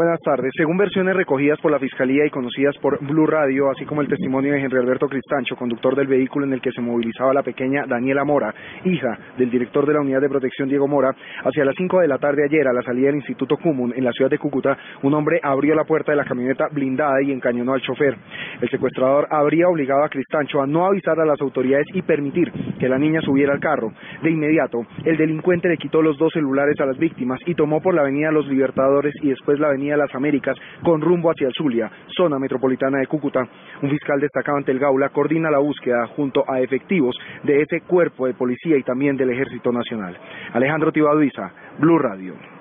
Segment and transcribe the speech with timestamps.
[0.00, 0.50] Buenas tardes.
[0.56, 4.54] Según versiones recogidas por la Fiscalía y conocidas por Blue Radio, así como el testimonio
[4.54, 8.24] de Henry Alberto Cristancho, conductor del vehículo en el que se movilizaba la pequeña Daniela
[8.24, 8.54] Mora,
[8.86, 12.16] hija del director de la Unidad de Protección Diego Mora, hacia las 5 de la
[12.16, 15.38] tarde ayer, a la salida del Instituto Cumun en la ciudad de Cúcuta, un hombre
[15.42, 18.16] abrió la puerta de la camioneta blindada y encañonó al chofer.
[18.60, 22.88] El secuestrador habría obligado a Cristancho a no avisar a las autoridades y permitir que
[22.88, 23.92] la niña subiera al carro.
[24.22, 27.94] De inmediato, el delincuente le quitó los dos celulares a las víctimas y tomó por
[27.94, 31.90] la avenida Los Libertadores y después la avenida Las Américas con rumbo hacia el Zulia,
[32.16, 33.48] zona metropolitana de Cúcuta.
[33.82, 38.26] Un fiscal destacado ante el Gaula coordina la búsqueda junto a efectivos de ese cuerpo
[38.26, 40.16] de policía y también del Ejército Nacional.
[40.52, 42.59] Alejandro Tibaduiza, Blue Radio.